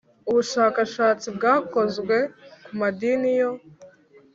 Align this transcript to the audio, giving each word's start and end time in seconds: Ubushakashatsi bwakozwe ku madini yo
Ubushakashatsi 0.29 1.27
bwakozwe 1.37 2.15
ku 2.63 2.71
madini 2.79 3.31
yo 3.39 3.51